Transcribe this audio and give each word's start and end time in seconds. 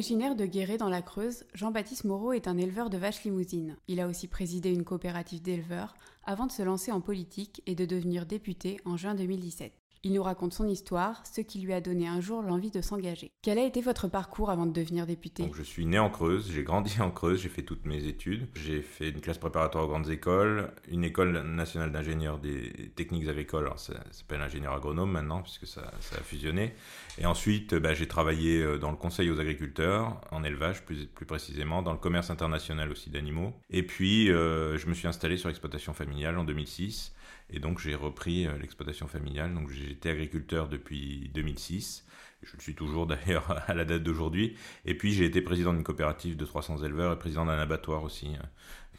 Originaire 0.00 0.34
de 0.34 0.46
Guéret 0.46 0.78
dans 0.78 0.88
la 0.88 1.02
Creuse, 1.02 1.44
Jean-Baptiste 1.52 2.04
Moreau 2.04 2.32
est 2.32 2.48
un 2.48 2.56
éleveur 2.56 2.88
de 2.88 2.96
vaches 2.96 3.22
limousines. 3.22 3.76
Il 3.86 4.00
a 4.00 4.08
aussi 4.08 4.28
présidé 4.28 4.70
une 4.70 4.82
coopérative 4.82 5.42
d'éleveurs 5.42 5.92
avant 6.24 6.46
de 6.46 6.52
se 6.52 6.62
lancer 6.62 6.90
en 6.90 7.02
politique 7.02 7.62
et 7.66 7.74
de 7.74 7.84
devenir 7.84 8.24
député 8.24 8.80
en 8.86 8.96
juin 8.96 9.14
2017. 9.14 9.74
Il 10.02 10.14
nous 10.14 10.22
raconte 10.22 10.54
son 10.54 10.66
histoire, 10.66 11.22
ce 11.26 11.42
qui 11.42 11.60
lui 11.60 11.74
a 11.74 11.82
donné 11.82 12.08
un 12.08 12.22
jour 12.22 12.40
l'envie 12.40 12.70
de 12.70 12.80
s'engager. 12.80 13.32
Quel 13.42 13.58
a 13.58 13.66
été 13.66 13.82
votre 13.82 14.08
parcours 14.08 14.48
avant 14.48 14.64
de 14.64 14.72
devenir 14.72 15.06
député? 15.06 15.44
Je 15.54 15.62
suis 15.62 15.84
né 15.84 15.98
en 15.98 16.08
Creuse, 16.08 16.50
j'ai 16.50 16.62
grandi 16.62 17.02
en 17.02 17.10
Creuse, 17.10 17.42
j'ai 17.42 17.50
fait 17.50 17.64
toutes 17.64 17.84
mes 17.84 18.06
études. 18.06 18.48
J'ai 18.54 18.80
fait 18.80 19.10
une 19.10 19.20
classe 19.20 19.36
préparatoire 19.36 19.84
aux 19.84 19.88
grandes 19.88 20.08
écoles, 20.08 20.72
une 20.88 21.04
école 21.04 21.42
nationale 21.42 21.92
d'ingénieurs 21.92 22.38
des 22.38 22.92
techniques 22.96 23.28
agricoles, 23.28 23.70
ça, 23.76 23.92
s'appelle 24.10 24.40
ingénieur 24.40 24.72
agronome 24.72 25.10
maintenant 25.10 25.42
puisque 25.42 25.66
ça, 25.66 25.82
a 25.82 26.22
fusionné. 26.22 26.72
Et 27.18 27.26
ensuite, 27.26 27.74
bah, 27.74 27.92
j'ai 27.92 28.08
travaillé 28.08 28.62
euh, 28.62 28.78
dans 28.78 28.92
le 28.92 28.96
conseil 28.96 29.30
aux 29.30 29.38
agriculteurs, 29.38 30.18
en 30.30 30.44
élevage 30.44 30.82
plus, 30.86 31.04
plus 31.04 31.26
précisément, 31.26 31.82
dans 31.82 31.92
le 31.92 31.98
commerce 31.98 32.30
international 32.30 32.90
aussi 32.90 33.10
d'animaux. 33.10 33.52
Et 33.68 33.82
puis, 33.82 34.30
euh, 34.30 34.78
je 34.78 34.86
me 34.86 34.94
suis 34.94 35.08
installé 35.08 35.36
sur 35.36 35.48
l'exploitation 35.48 35.92
familiale 35.92 36.38
en 36.38 36.44
2006. 36.44 37.12
Et 37.52 37.58
donc 37.58 37.78
j'ai 37.78 37.94
repris 37.94 38.46
euh, 38.46 38.56
l'exploitation 38.58 39.06
familiale. 39.06 39.54
Donc 39.54 39.70
j'étais 39.70 40.10
agriculteur 40.10 40.68
depuis 40.68 41.30
2006. 41.34 42.04
Je 42.42 42.56
le 42.56 42.62
suis 42.62 42.74
toujours 42.74 43.06
d'ailleurs 43.08 43.62
à 43.68 43.74
la 43.74 43.84
date 43.84 44.02
d'aujourd'hui. 44.02 44.56
Et 44.84 44.94
puis 44.94 45.12
j'ai 45.12 45.24
été 45.24 45.40
président 45.42 45.72
d'une 45.72 45.84
coopérative 45.84 46.36
de 46.36 46.44
300 46.44 46.84
éleveurs 46.84 47.12
et 47.12 47.18
président 47.18 47.46
d'un 47.46 47.58
abattoir 47.58 48.02
aussi 48.02 48.28
euh, 48.28 48.42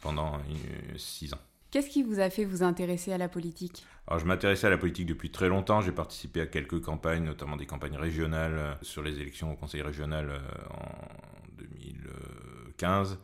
pendant 0.02 0.40
6 0.98 1.34
ans. 1.34 1.40
Qu'est-ce 1.70 1.90
qui 1.90 2.04
vous 2.04 2.20
a 2.20 2.30
fait 2.30 2.44
vous 2.44 2.64
intéresser 2.64 3.14
à 3.14 3.18
la 3.18 3.30
politique? 3.30 3.86
Alors, 4.08 4.20
je 4.20 4.26
m'intéressais 4.26 4.68
à 4.68 4.70
la 4.70 4.78
politique 4.78 5.06
depuis 5.06 5.32
très 5.32 5.48
longtemps. 5.48 5.80
J'ai 5.80 5.94
participé 5.94 6.42
à 6.42 6.46
quelques 6.46 6.82
campagnes, 6.82 7.24
notamment 7.24 7.56
des 7.56 7.66
campagnes 7.66 7.96
régionales 7.96 8.58
euh, 8.58 8.74
sur 8.82 9.02
les 9.02 9.22
élections 9.22 9.54
au 9.54 9.56
conseil 9.56 9.82
régional 9.82 10.42
en 10.72 11.58
2015. 11.58 13.20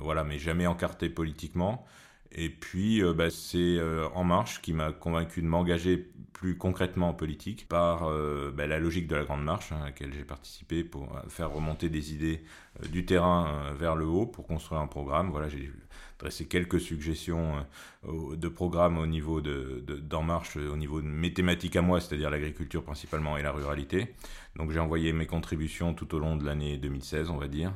voilà, 0.00 0.24
mais 0.24 0.40
jamais 0.40 0.66
encarté 0.66 1.08
politiquement. 1.08 1.86
Et 2.34 2.48
puis, 2.48 3.02
euh, 3.02 3.14
bah, 3.14 3.30
c'est 3.30 3.58
euh, 3.58 4.08
En 4.14 4.24
Marche 4.24 4.60
qui 4.60 4.72
m'a 4.72 4.92
convaincu 4.92 5.40
de 5.40 5.46
m'engager 5.46 5.96
plus 6.32 6.58
concrètement 6.58 7.10
en 7.10 7.14
politique 7.14 7.68
par 7.68 8.08
euh, 8.08 8.50
bah, 8.52 8.66
la 8.66 8.80
logique 8.80 9.06
de 9.06 9.14
la 9.14 9.22
Grande 9.22 9.44
Marche 9.44 9.70
hein, 9.70 9.78
à 9.82 9.86
laquelle 9.86 10.12
j'ai 10.12 10.24
participé 10.24 10.82
pour 10.82 11.08
faire 11.28 11.52
remonter 11.52 11.88
des 11.88 12.12
idées 12.12 12.42
du 12.90 13.06
terrain 13.06 13.72
vers 13.78 13.94
le 13.94 14.04
haut 14.06 14.26
pour 14.26 14.46
construire 14.46 14.80
un 14.80 14.88
programme. 14.88 15.30
Voilà, 15.30 15.48
j'ai 15.48 15.70
dressé 16.18 16.46
quelques 16.46 16.80
suggestions 16.80 17.64
de 18.04 18.48
programmes 18.48 18.98
au 18.98 19.06
niveau 19.06 19.40
de, 19.40 19.84
d'En 19.86 20.24
Marche, 20.24 20.56
au 20.56 20.76
niveau 20.76 21.00
de 21.00 21.06
mes 21.06 21.32
thématiques 21.32 21.76
à 21.76 21.82
moi, 21.82 22.00
c'est-à-dire 22.00 22.30
l'agriculture 22.30 22.82
principalement 22.82 23.38
et 23.38 23.42
la 23.42 23.52
ruralité. 23.52 24.14
Donc 24.56 24.70
j'ai 24.70 24.78
envoyé 24.78 25.12
mes 25.12 25.26
contributions 25.26 25.94
tout 25.94 26.14
au 26.14 26.18
long 26.18 26.36
de 26.36 26.44
l'année 26.44 26.76
2016, 26.76 27.30
on 27.30 27.36
va 27.36 27.48
dire. 27.48 27.72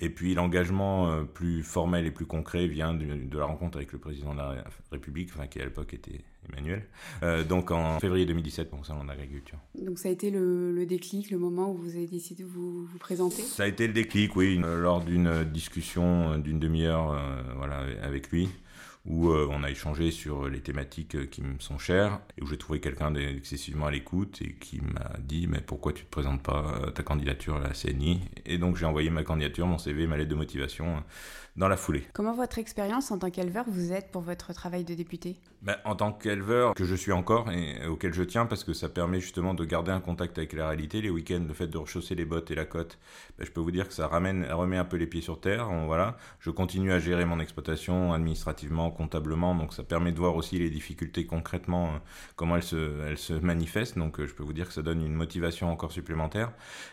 Et 0.00 0.08
puis 0.08 0.34
l'engagement 0.34 1.24
plus 1.26 1.62
formel 1.62 2.06
et 2.06 2.10
plus 2.10 2.26
concret 2.26 2.66
vient 2.66 2.94
de, 2.94 3.04
de 3.04 3.38
la 3.38 3.44
rencontre 3.44 3.76
avec 3.76 3.92
le 3.92 3.98
président 3.98 4.32
de 4.32 4.38
la 4.38 4.64
République, 4.90 5.30
enfin, 5.34 5.46
qui 5.46 5.60
à 5.60 5.64
l'époque 5.64 5.94
était 5.94 6.24
Emmanuel, 6.48 6.82
euh, 7.22 7.44
donc 7.44 7.70
en 7.70 8.00
février 8.00 8.26
2017 8.26 8.68
pour 8.68 8.80
le 8.80 8.84
salon 8.84 9.04
d'agriculture. 9.04 9.58
Donc 9.74 9.98
ça 9.98 10.08
a 10.08 10.12
été 10.12 10.30
le, 10.30 10.84
déclic, 10.86 11.30
le 11.30 11.38
moment 11.38 11.70
où 11.70 11.76
vous 11.76 11.90
avez 11.90 12.06
décidé 12.06 12.42
de 12.42 12.48
vous, 12.48 12.84
vous 12.84 12.98
présenter? 12.98 13.42
Ça 13.42 13.64
a 13.64 13.66
été 13.66 13.86
le 13.86 13.92
déclic, 13.92 14.34
oui, 14.34 14.58
lors 14.58 15.00
d'une 15.00 15.44
discussion 15.44 16.38
d'une 16.38 16.58
demi-heure 16.58 17.12
euh, 17.12 17.42
voilà, 17.56 17.84
avec 18.02 18.30
lui 18.30 18.48
où 19.04 19.30
euh, 19.30 19.48
on 19.50 19.64
a 19.64 19.70
échangé 19.70 20.10
sur 20.10 20.48
les 20.48 20.60
thématiques 20.60 21.16
euh, 21.16 21.26
qui 21.26 21.42
me 21.42 21.58
sont 21.58 21.78
chères 21.78 22.20
et 22.38 22.42
où 22.42 22.46
j'ai 22.46 22.58
trouvé 22.58 22.80
quelqu'un 22.80 23.10
d'excessivement 23.10 23.86
à 23.86 23.90
l'écoute 23.90 24.40
et 24.42 24.54
qui 24.54 24.80
m'a 24.80 25.18
dit 25.18 25.46
mais 25.48 25.60
pourquoi 25.60 25.92
tu 25.92 26.04
te 26.04 26.10
présentes 26.10 26.42
pas 26.42 26.80
euh, 26.82 26.90
ta 26.90 27.02
candidature 27.02 27.56
à 27.56 27.60
la 27.60 27.70
CNI 27.70 28.20
et 28.46 28.58
donc 28.58 28.76
j'ai 28.76 28.86
envoyé 28.86 29.10
ma 29.10 29.24
candidature, 29.24 29.66
mon 29.66 29.78
CV, 29.78 30.06
ma 30.06 30.16
lettre 30.16 30.30
de 30.30 30.36
motivation 30.36 31.02
dans 31.56 31.68
la 31.68 31.76
foulée. 31.76 32.04
Comment 32.14 32.34
votre 32.34 32.58
expérience 32.58 33.10
en 33.10 33.18
tant 33.18 33.30
qu'éleveur 33.30 33.64
vous 33.68 33.92
aide 33.92 34.10
pour 34.10 34.22
votre 34.22 34.54
travail 34.54 34.84
de 34.84 34.94
député? 34.94 35.36
Ben, 35.60 35.76
En 35.84 35.94
tant 35.94 36.12
qu'éleveur, 36.12 36.74
que 36.74 36.84
je 36.84 36.94
suis 36.94 37.12
encore 37.12 37.50
et 37.50 37.86
auquel 37.86 38.14
je 38.14 38.22
tiens 38.22 38.46
parce 38.46 38.64
que 38.64 38.72
ça 38.72 38.88
permet 38.88 39.20
justement 39.20 39.52
de 39.52 39.64
garder 39.64 39.92
un 39.92 40.00
contact 40.00 40.38
avec 40.38 40.54
la 40.54 40.68
réalité. 40.68 41.02
Les 41.02 41.10
week-ends, 41.10 41.44
le 41.46 41.52
fait 41.52 41.66
de 41.66 41.76
rechausser 41.76 42.14
les 42.14 42.24
bottes 42.24 42.50
et 42.50 42.54
la 42.54 42.64
côte, 42.64 42.98
ben, 43.38 43.44
je 43.46 43.50
peux 43.50 43.60
vous 43.60 43.70
dire 43.70 43.86
que 43.86 43.94
ça 43.94 44.06
ramène, 44.08 44.46
remet 44.50 44.78
un 44.78 44.84
peu 44.84 44.96
les 44.96 45.06
pieds 45.06 45.20
sur 45.20 45.40
terre. 45.40 45.68
voilà. 45.86 46.16
Je 46.40 46.50
continue 46.50 46.92
à 46.92 46.98
gérer 46.98 47.26
mon 47.26 47.38
exploitation 47.38 48.12
administrativement, 48.14 48.71
comptablement, 48.90 49.54
donc 49.54 49.72
ça 49.72 49.82
permet 49.82 50.12
de 50.12 50.18
voir 50.18 50.36
aussi 50.36 50.58
les 50.58 50.70
difficultés 50.70 51.26
concrètement, 51.26 51.94
euh, 51.94 51.98
comment 52.36 52.56
elles 52.56 52.62
se, 52.62 53.06
elles 53.06 53.18
se 53.18 53.34
manifestent. 53.34 53.98
Donc 53.98 54.18
euh, 54.18 54.26
je 54.26 54.34
peux 54.34 54.42
vous 54.42 54.52
dire 54.52 54.66
que 54.66 54.72
ça 54.72 54.82
donne 54.82 55.04
une 55.04 55.14
motivation 55.14 55.70
encore 55.70 55.92
supplémentaire. 55.92 56.52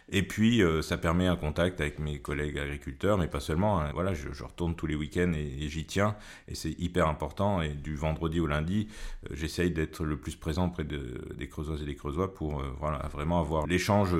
Et 0.09 0.23
puis 0.23 0.61
euh, 0.61 0.81
ça 0.81 0.97
permet 0.97 1.27
un 1.27 1.35
contact 1.35 1.81
avec 1.81 1.99
mes 1.99 2.19
collègues 2.19 2.57
agriculteurs, 2.57 3.17
mais 3.17 3.27
pas 3.27 3.39
seulement. 3.39 3.79
Hein. 3.79 3.91
Voilà, 3.93 4.13
je, 4.13 4.27
retourne 4.43 4.75
tous 4.75 4.87
les 4.87 4.95
week-ends 4.95 5.33
et, 5.33 5.67
j'y 5.67 5.85
tiens, 5.85 6.15
et 6.47 6.55
c'est 6.55 6.71
hyper 6.79 7.07
important. 7.07 7.61
Et 7.61 7.73
du 7.73 7.95
vendredi 7.95 8.39
au 8.39 8.47
lundi, 8.47 8.87
j'essaye 9.31 9.71
d'être 9.71 10.03
le 10.03 10.17
plus 10.17 10.35
présent 10.35 10.67
auprès 10.67 10.83
de, 10.83 11.33
des 11.37 11.47
Creusoises 11.47 11.81
et 11.81 11.85
des 11.85 11.95
Creusois 11.95 12.33
pour 12.33 12.63
voilà, 12.79 13.07
vraiment 13.11 13.39
avoir 13.39 13.67
l'échange 13.67 14.15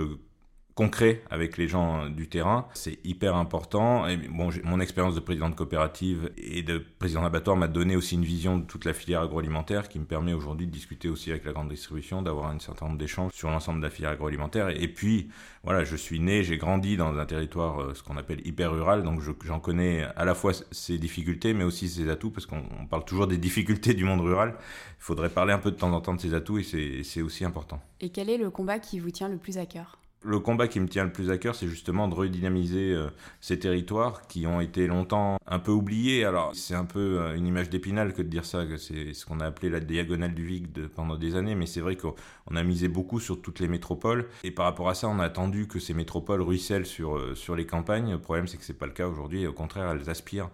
concret 0.80 1.22
avec 1.30 1.58
les 1.58 1.68
gens 1.68 2.10
du 2.10 2.30
terrain. 2.30 2.66
C'est 2.74 3.00
hyper 3.04 3.36
important. 3.36 4.06
Mon 4.30 4.80
expérience 4.80 5.14
de 5.14 5.20
président 5.20 5.50
de 5.50 5.56
coopérative 5.56 6.32
et 6.38 6.64
de 6.64 6.82
président 7.00 7.24
d'abattoir 7.24 7.58
m'a 7.58 7.68
donné 7.68 7.98
aussi 7.98 8.16
une 8.16 8.24
vision 8.24 8.58
de 8.58 8.64
toute 8.64 8.86
la 8.86 8.94
filière 8.94 9.22
agroalimentaire 9.22 9.90
qui 9.90 10.00
me 10.00 10.06
permet 10.06 10.32
aujourd'hui 10.32 10.68
de 10.68 10.72
discuter 10.72 11.10
aussi 11.10 11.32
avec 11.32 11.44
la 11.44 11.52
grande 11.52 11.68
distribution, 11.68 12.22
d'avoir 12.22 12.50
un 12.50 12.60
certain 12.60 12.86
nombre 12.86 12.98
d'échanges 12.98 13.34
sur 13.34 13.50
l'ensemble 13.50 13.82
de 13.82 13.88
la 13.88 13.90
filière 13.90 14.12
agroalimentaire. 14.12 14.70
Et 14.70 14.88
puis, 14.88 15.28
voilà, 15.66 15.84
je 15.84 15.98
suis 15.98 16.22
né, 16.22 16.44
j'ai 16.44 16.58
grandi 16.58 16.96
dans 16.96 17.14
un 17.18 17.26
territoire, 17.26 17.82
euh, 17.82 17.94
ce 17.94 18.02
qu'on 18.02 18.16
appelle 18.16 18.40
hyper 18.48 18.72
rural, 18.72 19.04
donc 19.04 19.20
j'en 19.44 19.60
connais 19.60 20.06
à 20.16 20.24
la 20.24 20.34
fois 20.34 20.54
ses 20.72 20.98
difficultés, 20.98 21.54
mais 21.54 21.66
aussi 21.66 21.90
ses 21.90 22.08
atouts, 22.08 22.32
parce 22.32 22.46
qu'on 22.46 22.64
parle 22.90 23.04
toujours 23.04 23.28
des 23.28 23.38
difficultés 23.38 23.94
du 23.94 24.06
monde 24.06 24.22
rural. 24.22 24.56
Il 24.58 25.04
faudrait 25.04 25.30
parler 25.30 25.52
un 25.52 25.60
peu 25.60 25.72
de 25.72 25.76
temps 25.76 25.92
en 25.92 26.00
temps 26.00 26.14
de 26.14 26.22
ses 26.22 26.34
atouts, 26.34 26.60
et 26.60 27.04
c'est 27.04 27.22
aussi 27.22 27.44
important. 27.44 27.82
Et 28.00 28.12
quel 28.12 28.30
est 28.30 28.38
le 28.38 28.50
combat 28.50 28.80
qui 28.80 29.00
vous 29.00 29.12
tient 29.12 29.28
le 29.28 29.38
plus 29.38 29.58
à 29.58 29.66
cœur? 29.66 29.99
Le 30.22 30.40
combat 30.40 30.68
qui 30.68 30.80
me 30.80 30.88
tient 30.88 31.06
le 31.06 31.12
plus 31.12 31.32
à 31.32 31.38
cœur, 31.38 31.56
c'est 31.56 31.68
justement 31.68 32.08
de 32.08 32.16
redynamiser 32.16 32.94
euh, 32.94 33.08
ces 33.40 33.58
territoires 33.58 34.28
qui 34.28 34.46
ont 34.48 34.60
été 34.60 34.88
longtemps 34.88 35.38
un 35.48 35.60
peu 35.60 35.72
oubliés. 35.72 36.26
Alors, 36.26 36.54
c'est 36.56 36.76
un 36.76 36.86
peu 36.86 37.20
euh, 37.20 37.36
une 37.36 37.48
image 37.48 37.70
d'épinal 37.70 38.14
que 38.14 38.22
de 38.22 38.28
dire 38.28 38.46
ça, 38.46 38.66
que 38.66 38.78
c'est 38.78 39.14
ce 39.14 39.26
qu'on 39.26 39.40
a 39.40 39.46
appelé 39.46 39.70
la 39.70 39.80
diagonale 39.80 40.34
du 40.34 40.46
Vic 40.46 40.68
pendant 40.90 41.16
des 41.16 41.36
années, 41.36 41.56
mais 41.56 41.66
c'est 41.66 41.80
vrai 41.80 41.96
qu'on 41.96 42.56
a 42.56 42.64
misé 42.64 42.90
beaucoup 42.90 43.20
sur 43.20 43.42
toutes 43.42 43.60
les 43.60 43.70
métropoles. 43.70 44.28
Et 44.44 44.52
par 44.52 44.66
rapport 44.66 44.90
à 44.90 44.94
ça, 44.94 45.08
on 45.08 45.20
a 45.20 45.26
attendu 45.26 45.68
que 45.68 45.80
ces 45.80 45.94
métropoles 45.94 46.42
ruissellent 46.42 46.86
sur, 46.86 47.18
euh, 47.18 47.36
sur 47.36 47.56
les 47.56 47.66
campagnes. 47.66 48.12
Le 48.12 48.20
problème, 48.20 48.48
c'est 48.48 48.58
que 48.58 48.66
c'est 48.66 48.74
pas 48.74 48.88
le 48.88 48.94
cas 48.94 49.08
aujourd'hui. 49.08 49.48
Au 49.48 49.54
contraire, 49.54 49.90
elles 49.90 50.10
aspirent 50.10 50.50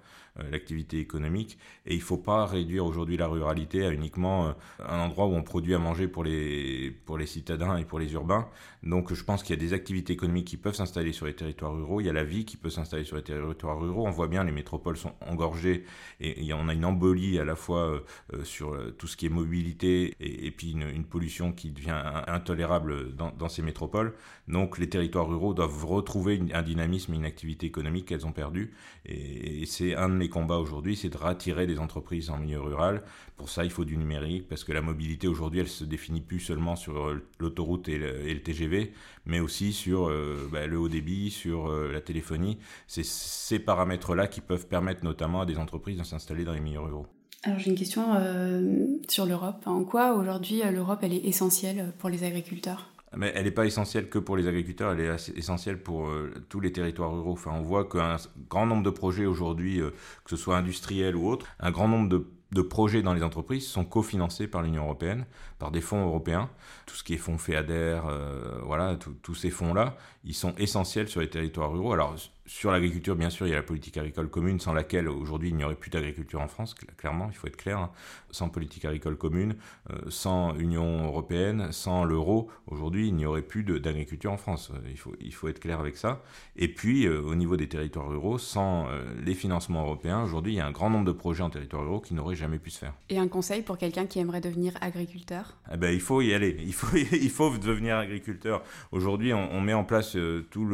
l'activité 0.52 1.00
économique. 1.00 1.58
Et 1.86 1.94
il 1.94 2.00
ne 2.00 2.04
faut 2.04 2.18
pas 2.18 2.46
réduire 2.46 2.86
aujourd'hui 2.86 3.16
la 3.16 3.28
ruralité 3.28 3.86
à 3.86 3.92
uniquement 3.92 4.54
un 4.86 5.00
endroit 5.00 5.28
où 5.28 5.34
on 5.34 5.44
produit 5.44 5.74
à 5.74 5.80
manger 5.80 6.10
pour 6.10 6.26
les, 6.26 6.92
pour 7.06 7.18
les 7.18 7.26
citadins 7.26 7.78
et 7.78 7.86
pour 7.86 8.00
les 8.00 8.12
urbains. 8.12 8.50
Donc, 8.84 9.14
je 9.14 9.24
pense 9.24 9.44
qu'il 9.44 9.55
y 9.56 9.64
a 9.64 9.68
des 9.68 9.74
activités 9.74 10.14
économiques 10.14 10.48
qui 10.48 10.58
peuvent 10.58 10.76
s'installer 10.76 11.12
sur 11.14 11.26
les 11.26 11.36
territoires 11.36 11.74
ruraux, 11.74 12.02
il 12.02 12.08
y 12.08 12.10
a 12.10 12.14
la 12.14 12.24
vie 12.24 12.46
qui 12.46 12.58
peut 12.58 12.70
s'installer 12.70 13.04
sur 13.04 13.16
les 13.16 13.24
territoires 13.24 13.80
ruraux. 13.80 14.06
On 14.08 14.12
voit 14.12 14.28
bien 14.28 14.44
les 14.44 14.52
métropoles 14.52 14.98
sont 14.98 15.14
engorgées 15.22 15.86
et 16.20 16.54
on 16.54 16.68
a 16.68 16.74
une 16.74 16.86
embolie 16.86 17.40
à 17.40 17.46
la 17.46 17.56
fois 17.56 17.90
euh, 17.90 18.00
euh, 18.34 18.44
sur 18.44 18.74
euh, 18.74 18.96
tout 18.98 19.08
ce 19.08 19.18
qui 19.18 19.26
est 19.26 19.30
mobilité 19.30 20.16
et, 20.20 20.52
puis 20.52 20.72
une, 20.72 21.06
pollution 21.06 21.52
qui 21.52 21.70
devient 21.70 22.02
intolérable 22.28 23.16
dans, 23.16 23.50
ces 23.50 23.62
métropoles. 23.62 24.14
Donc 24.48 24.78
les 24.78 24.90
territoires 24.90 25.28
ruraux 25.28 25.54
doivent 25.54 25.86
retrouver 25.86 26.42
un 26.54 26.62
dynamisme 26.62 27.14
et 27.14 27.18
une 27.18 27.26
activité 27.26 27.68
économique 27.68 28.08
qu'elles 28.08 28.26
ont 28.26 28.32
perdu. 28.32 28.74
Et, 29.06 29.66
c'est 29.66 29.96
un 29.96 30.10
de 30.10 30.14
mes 30.14 30.30
combats 30.30 30.58
aujourd'hui, 30.58 30.96
c'est 30.96 31.10
de 31.10 31.18
rattirer 31.18 31.68
des 31.68 31.80
entreprises 31.80 32.30
en 32.30 32.38
milieu 32.38 32.60
rural. 32.60 33.04
Pour 33.38 33.50
ça, 33.50 33.64
il 33.64 33.72
faut 33.72 33.86
du 33.86 33.98
numérique 33.98 34.48
parce 34.48 34.64
que 34.64 34.72
la 34.72 34.82
mobilité 34.82 35.28
aujourd'hui, 35.28 35.60
elle 35.60 35.68
se 35.68 35.84
définit 35.84 36.22
plus 36.22 36.40
seulement 36.40 36.76
sur 36.76 37.14
l'autoroute 37.40 37.90
et, 37.90 37.96
et 37.96 38.34
le 38.34 38.42
TGV, 38.42 38.94
mais 39.26 39.40
aussi 39.46 39.72
sur 39.72 40.10
euh, 40.10 40.50
bah, 40.52 40.68
le 40.68 40.78
haut 40.78 40.90
débit, 40.90 41.32
sur 41.32 41.70
euh, 41.70 41.92
la 41.94 42.02
téléphonie. 42.02 42.58
C'est 42.88 43.06
ces 43.06 43.60
paramètres-là 43.60 44.28
qui 44.28 44.42
peuvent 44.42 44.68
permettre 44.68 45.06
notamment 45.06 45.42
à 45.42 45.46
des 45.46 45.58
entreprises 45.58 45.98
de 45.98 46.04
s'installer 46.04 46.44
dans 46.44 46.54
les 46.54 46.60
milieux 46.60 46.82
ruraux. 46.82 47.08
Alors 47.44 47.60
j'ai 47.60 47.70
une 47.70 47.78
question 47.78 48.16
euh, 48.16 48.88
sur 49.08 49.26
l'Europe. 49.26 49.62
En 49.68 49.84
quoi 49.84 50.14
aujourd'hui 50.14 50.62
l'Europe 50.74 51.00
elle 51.04 51.14
est 51.14 51.26
essentielle 51.26 51.94
pour 52.00 52.10
les 52.10 52.24
agriculteurs? 52.24 52.90
Mais 53.16 53.32
elle 53.36 53.46
n'est 53.46 53.52
pas 53.52 53.66
essentielle 53.66 54.10
que 54.10 54.20
pour 54.20 54.36
les 54.36 54.48
agriculteurs, 54.48 54.92
elle 54.92 55.00
est 55.00 55.38
essentielle 55.38 55.82
pour 55.82 56.12
tous 56.50 56.60
les 56.60 56.74
territoires 56.74 57.14
ruraux. 57.14 57.32
Enfin, 57.32 57.52
on 57.54 57.62
voit 57.62 57.88
qu'un 57.88 58.18
grand 58.50 58.66
nombre 58.66 58.84
de 58.84 58.90
projets 58.90 59.26
aujourd'hui, 59.26 59.80
que 60.26 60.30
ce 60.30 60.36
soit 60.36 60.58
industriel 60.58 61.16
ou 61.16 61.30
autre, 61.30 61.46
un 61.62 61.72
grand 61.72 61.88
nombre 61.88 62.10
de 62.10 62.28
de 62.56 62.62
projets 62.62 63.02
dans 63.02 63.14
les 63.14 63.22
entreprises 63.22 63.68
sont 63.68 63.84
cofinancés 63.84 64.48
par 64.48 64.62
l'Union 64.62 64.84
européenne, 64.84 65.26
par 65.60 65.72
des 65.72 65.82
fonds 65.82 66.06
européens. 66.06 66.50
Tout 66.86 66.96
ce 66.96 67.04
qui 67.04 67.14
est 67.14 67.18
fonds 67.18 67.38
FEADER, 67.38 68.00
euh, 68.08 68.60
voilà, 68.64 68.98
tous 69.22 69.36
ces 69.36 69.50
fonds-là, 69.50 69.98
ils 70.24 70.34
sont 70.34 70.56
essentiels 70.56 71.10
sur 71.10 71.20
les 71.20 71.30
territoires 71.30 71.72
ruraux. 71.72 71.92
Alors, 71.92 72.16
sur 72.48 72.72
l'agriculture, 72.72 73.16
bien 73.16 73.32
sûr, 73.32 73.48
il 73.48 73.50
y 73.50 73.54
a 73.54 73.58
la 73.58 73.64
politique 73.64 73.98
agricole 73.98 74.30
commune, 74.30 74.60
sans 74.60 74.74
laquelle 74.74 75.10
aujourd'hui 75.10 75.50
il 75.50 75.56
n'y 75.56 75.64
aurait 75.64 75.76
plus 75.76 75.90
d'agriculture 75.90 76.42
en 76.42 76.48
France, 76.48 76.76
clairement, 76.98 77.28
il 77.32 77.36
faut 77.36 77.48
être 77.48 77.58
clair. 77.58 77.80
Hein. 77.80 77.92
Sans 78.30 78.50
politique 78.50 78.86
agricole 78.86 79.18
commune, 79.18 79.56
euh, 79.90 79.96
sans 80.10 80.56
Union 80.56 81.06
européenne, 81.06 81.72
sans 81.72 82.04
l'euro, 82.04 82.50
aujourd'hui 82.68 83.08
il 83.08 83.16
n'y 83.16 83.26
aurait 83.26 83.42
plus 83.42 83.64
d'agriculture 83.64 84.32
en 84.32 84.38
France. 84.38 84.72
Euh, 84.74 84.90
il 84.90 84.98
faut, 84.98 85.16
il 85.20 85.34
faut 85.34 85.48
être 85.48 85.60
clair 85.60 85.80
avec 85.80 85.98
ça. 85.98 86.22
Et 86.56 86.68
puis, 86.68 87.08
euh, 87.08 87.22
au 87.22 87.34
niveau 87.34 87.58
des 87.58 87.68
territoires 87.68 88.10
ruraux, 88.10 88.38
sans 88.38 88.88
les 89.24 89.34
financements 89.34 89.84
européens, 89.84 90.24
aujourd'hui 90.24 90.54
il 90.54 90.58
y 90.58 90.60
a 90.60 90.68
un 90.68 90.72
grand 90.72 90.90
nombre 90.90 91.06
de 91.06 91.12
projets 91.12 91.44
en 91.44 91.50
territoires 91.50 91.84
ruraux 91.84 92.02
qui 92.02 92.14
n'auraient 92.14 92.36
jamais 92.36 92.60
pu 92.60 92.70
se 92.70 92.80
faire. 92.80 92.94
Et 93.10 93.18
un 93.18 93.28
conseil 93.28 93.62
pour 93.62 93.78
quelqu'un 93.78 94.06
qui 94.06 94.20
aimerait 94.20 94.42
devenir 94.42 94.74
agriculteur? 94.82 95.56
Eh 95.74 95.78
ben, 95.78 95.94
Il 95.94 96.02
faut 96.02 96.22
y 96.22 96.34
aller, 96.34 96.58
il 96.60 96.74
faut, 96.74 96.96
il 97.12 97.30
faut 97.30 97.58
devenir 97.58 97.98
agriculteur. 97.98 98.62
Aujourd'hui, 98.92 99.34
on, 99.34 99.52
on, 99.52 99.62
met 99.62 99.74
en 99.74 99.84
place 99.84 100.18
tout 100.52 100.70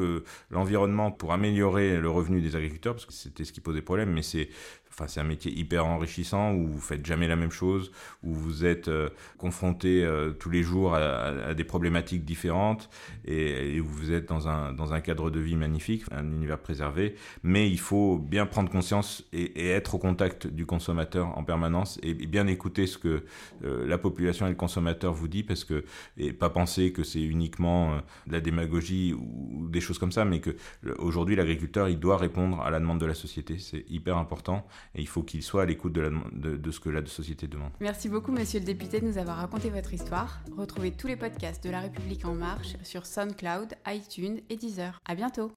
l'environnement 0.49 1.11
pour 1.11 1.31
améliorer 1.31 1.60
le 1.61 2.09
revenu 2.09 2.41
des 2.41 2.55
agriculteurs, 2.55 2.93
parce 2.93 3.05
que 3.05 3.13
c'était 3.13 3.45
ce 3.45 3.53
qui 3.53 3.61
posait 3.61 3.81
problème, 3.81 4.11
mais 4.11 4.23
c'est 4.23 4.49
Enfin, 4.93 5.21
un 5.21 5.23
métier 5.23 5.57
hyper 5.57 5.85
enrichissant 5.85 6.53
où 6.53 6.67
vous 6.67 6.79
faites 6.81 7.05
jamais 7.05 7.27
la 7.27 7.37
même 7.37 7.51
chose, 7.51 7.91
où 8.23 8.33
vous 8.33 8.65
êtes 8.65 8.89
euh, 8.89 9.09
confronté 9.37 10.03
euh, 10.03 10.31
tous 10.31 10.49
les 10.49 10.63
jours 10.63 10.95
à, 10.95 11.53
des 11.53 11.63
problématiques 11.63 12.25
différentes 12.25 12.89
et, 13.23 13.79
vous 13.79 14.11
êtes 14.11 14.27
dans 14.27 14.49
un, 14.49 14.73
dans 14.73 14.93
un 14.93 14.99
cadre 14.99 15.31
de 15.31 15.39
vie 15.39 15.55
magnifique, 15.55 16.03
un 16.11 16.25
univers 16.25 16.59
préservé. 16.59 17.15
Mais 17.41 17.69
il 17.69 17.79
faut 17.79 18.17
bien 18.17 18.45
prendre 18.45 18.69
conscience 18.69 19.23
et, 19.31 19.69
être 19.69 19.95
au 19.95 19.97
contact 19.97 20.47
du 20.47 20.65
consommateur 20.65 21.37
en 21.37 21.43
permanence 21.43 21.97
et, 22.03 22.13
bien 22.13 22.47
écouter 22.47 22.85
ce 22.85 22.97
que 22.97 23.23
euh, 23.63 23.87
la 23.87 23.97
population 23.97 24.45
et 24.45 24.49
le 24.49 24.55
consommateur 24.55 25.13
vous 25.13 25.27
dit 25.27 25.43
parce 25.43 25.63
que 25.63 25.85
et 26.17 26.33
pas 26.33 26.49
penser 26.49 26.91
que 26.91 27.03
c'est 27.03 27.21
uniquement 27.21 28.01
de 28.27 28.33
la 28.33 28.41
démagogie 28.41 29.13
ou, 29.13 29.69
des 29.69 29.81
choses 29.81 29.99
comme 29.99 30.11
ça, 30.11 30.25
mais 30.25 30.41
que 30.41 30.55
aujourd'hui 30.99 31.35
l'agriculteur 31.51 31.89
il 31.89 31.99
doit 31.99 32.17
répondre 32.17 32.61
à 32.61 32.69
la 32.69 32.79
demande 32.79 32.99
de 32.99 33.05
la 33.05 33.13
société. 33.13 33.59
C'est 33.59 33.85
hyper 33.89 34.17
important 34.17 34.65
et 34.95 35.01
il 35.01 35.07
faut 35.07 35.23
qu'il 35.23 35.43
soit 35.43 35.63
à 35.63 35.65
l'écoute 35.65 35.93
de, 35.93 36.11
de, 36.57 36.71
ce 36.71 36.79
que 36.79 36.89
la 36.89 37.05
société 37.05 37.47
demande. 37.47 37.71
Merci 37.79 38.09
beaucoup, 38.09 38.31
monsieur 38.31 38.59
le 38.59 38.65
député, 38.65 39.01
de 39.01 39.05
nous 39.05 39.17
avoir 39.17 39.37
raconté 39.37 39.69
votre 39.69 39.93
histoire. 39.93 40.41
Retrouvez 40.57 40.91
tous 40.91 41.07
les 41.07 41.15
podcasts 41.15 41.63
de 41.63 41.69
La 41.69 41.81
République 41.81 42.25
En 42.25 42.33
Marche 42.33 42.75
sur 42.83 43.05
SoundCloud, 43.05 43.73
iTunes 43.87 44.39
et 44.49 44.55
Deezer. 44.55 44.99
À 45.05 45.15
bientôt! 45.15 45.51